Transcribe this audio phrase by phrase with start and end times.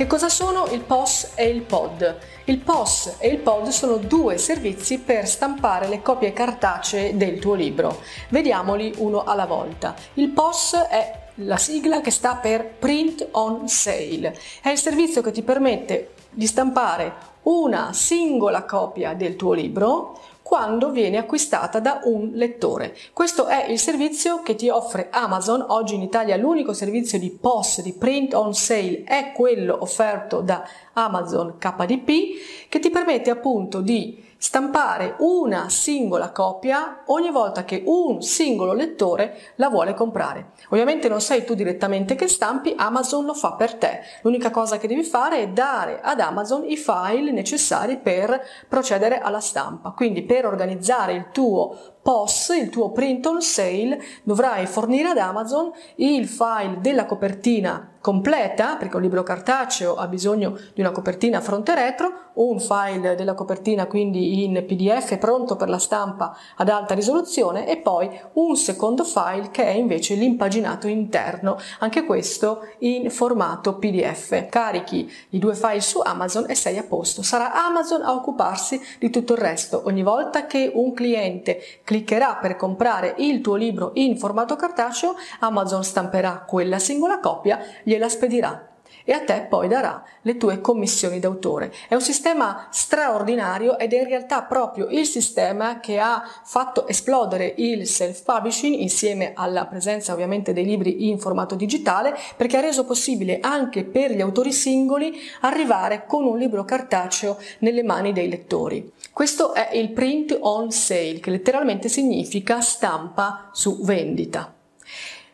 [0.00, 2.16] Che cosa sono il POS e il POD?
[2.44, 7.52] Il POS e il POD sono due servizi per stampare le copie cartacee del tuo
[7.52, 8.00] libro.
[8.30, 9.94] Vediamoli uno alla volta.
[10.14, 14.34] Il POS è la sigla che sta per Print on Sale.
[14.62, 17.12] È il servizio che ti permette di stampare
[17.42, 20.18] una singola copia del tuo libro
[20.50, 22.96] quando viene acquistata da un lettore.
[23.12, 25.64] Questo è il servizio che ti offre Amazon.
[25.68, 30.64] Oggi in Italia l'unico servizio di POS, di print on sale, è quello offerto da
[30.94, 38.22] Amazon KDP, che ti permette appunto di stampare una singola copia ogni volta che un
[38.22, 40.52] singolo lettore la vuole comprare.
[40.70, 44.00] Ovviamente non sei tu direttamente che stampi, Amazon lo fa per te.
[44.22, 49.40] L'unica cosa che devi fare è dare ad Amazon i file necessari per procedere alla
[49.40, 49.90] stampa.
[49.90, 55.70] Quindi per organizzare il tuo POS, il tuo print on sale, dovrai fornire ad Amazon
[55.96, 61.72] il file della copertina completa, perché un libro cartaceo ha bisogno di una copertina fronte
[61.72, 66.94] e retro, un file della copertina quindi in PDF pronto per la stampa ad alta
[66.94, 73.76] risoluzione e poi un secondo file che è invece l'impaginato interno, anche questo in formato
[73.76, 74.48] PDF.
[74.48, 77.22] Carichi i due file su Amazon e sei a posto.
[77.22, 79.82] Sarà Amazon a occuparsi di tutto il resto.
[79.84, 81.60] Ogni volta che un cliente
[81.90, 88.08] cliccherà per comprare il tuo libro in formato cartaceo, Amazon stamperà quella singola copia, gliela
[88.08, 88.69] spedirà
[89.04, 91.72] e a te poi darà le tue commissioni d'autore.
[91.88, 97.54] È un sistema straordinario ed è in realtà proprio il sistema che ha fatto esplodere
[97.56, 103.40] il self-publishing insieme alla presenza ovviamente dei libri in formato digitale perché ha reso possibile
[103.40, 108.92] anche per gli autori singoli arrivare con un libro cartaceo nelle mani dei lettori.
[109.12, 114.54] Questo è il print on sale che letteralmente significa stampa su vendita.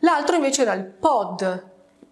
[0.00, 1.68] L'altro invece era il pod,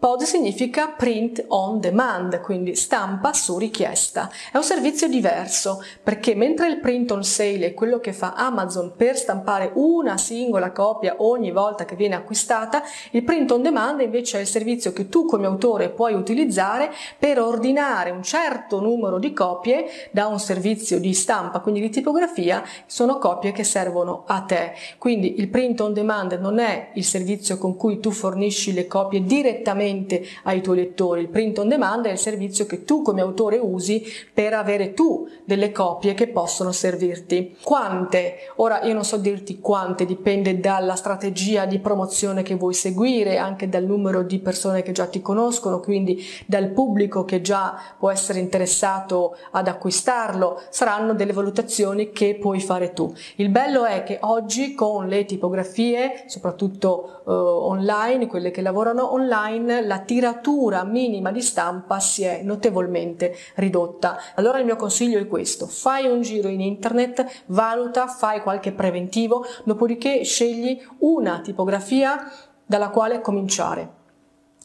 [0.08, 4.30] POD significa print on demand, quindi stampa su richiesta.
[4.50, 8.94] È un servizio diverso perché mentre il print on sale è quello che fa Amazon
[8.96, 14.38] per stampare una singola copia ogni volta che viene acquistata, il print on demand invece
[14.38, 19.34] è il servizio che tu come autore puoi utilizzare per ordinare un certo numero di
[19.34, 24.72] copie da un servizio di stampa, quindi di tipografia, sono copie che servono a te.
[24.96, 29.22] Quindi il print on demand non è il servizio con cui tu fornisci le copie
[29.22, 31.22] direttamente direttamente ai tuoi lettori.
[31.22, 35.28] Il print on demand è il servizio che tu come autore usi per avere tu
[35.44, 37.56] delle copie che possono servirti.
[37.62, 38.36] Quante?
[38.56, 43.68] Ora io non so dirti quante, dipende dalla strategia di promozione che vuoi seguire, anche
[43.68, 48.38] dal numero di persone che già ti conoscono, quindi dal pubblico che già può essere
[48.38, 50.60] interessato ad acquistarlo.
[50.70, 53.12] Saranno delle valutazioni che puoi fare tu.
[53.36, 59.77] Il bello è che oggi con le tipografie, soprattutto uh, online, quelle che lavorano online,
[59.80, 64.18] la tiratura minima di stampa si è notevolmente ridotta.
[64.34, 69.44] Allora il mio consiglio è questo, fai un giro in internet, valuta, fai qualche preventivo,
[69.64, 72.30] dopodiché scegli una tipografia
[72.64, 73.97] dalla quale cominciare.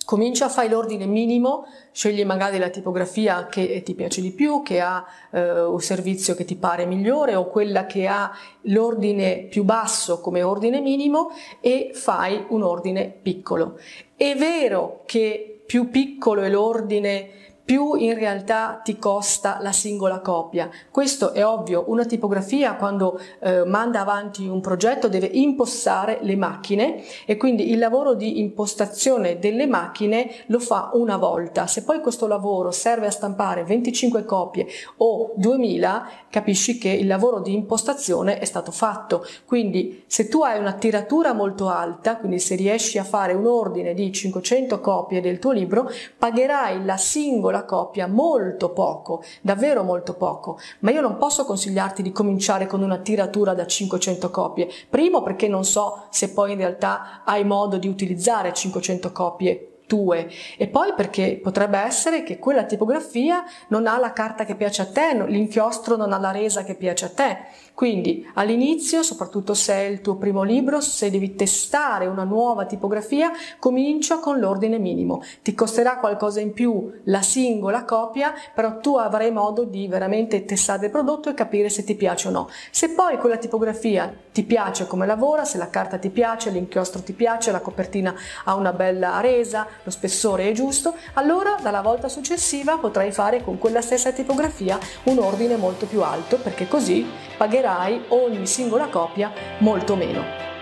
[0.05, 5.05] Comincia, fai l'ordine minimo, scegli magari la tipografia che ti piace di più, che ha
[5.31, 8.31] eh, un servizio che ti pare migliore o quella che ha
[8.63, 11.29] l'ordine più basso come ordine minimo
[11.61, 13.79] e fai un ordine piccolo.
[14.15, 17.29] È vero che più piccolo è l'ordine
[17.66, 20.69] più in realtà ti costa la singola copia.
[20.91, 27.01] Questo è ovvio, una tipografia quando eh, manda avanti un progetto deve impostare le macchine
[27.25, 31.65] e quindi il lavoro di impostazione delle macchine lo fa una volta.
[31.68, 34.68] Se poi questo lavoro serve a stampare 25 copie
[34.98, 39.25] o 2000, capisci che il lavoro di impostazione è stato fatto.
[39.45, 43.94] Quindi se tu hai una tiratura molto alta, quindi se riesci a fare un ordine
[43.94, 50.15] di 500 copie del tuo libro, pagherai la singola la coppia molto poco, davvero molto
[50.15, 54.69] poco, ma io non posso consigliarti di cominciare con una tiratura da 500 copie.
[54.89, 60.30] Primo perché non so se poi in realtà hai modo di utilizzare 500 copie tue
[60.57, 64.88] e poi perché potrebbe essere che quella tipografia non ha la carta che piace a
[64.88, 67.38] te, l'inchiostro non ha la resa che piace a te.
[67.74, 73.31] Quindi all'inizio, soprattutto se è il tuo primo libro, se devi testare una nuova tipografia,
[73.57, 75.24] comincia con l'ordine minimo.
[75.41, 80.85] Ti costerà qualcosa in più la singola copia, però tu avrai modo di veramente testare
[80.85, 82.47] il prodotto e capire se ti piace o no.
[82.69, 87.13] Se poi quella tipografia ti piace come lavora, se la carta ti piace, l'inchiostro ti
[87.13, 88.13] piace, la copertina
[88.45, 93.57] ha una bella resa, lo spessore è giusto, allora dalla volta successiva potrai fare con
[93.57, 97.05] quella stessa tipografia un ordine molto più alto perché così
[97.37, 100.52] pagherai ogni singola copia molto meno.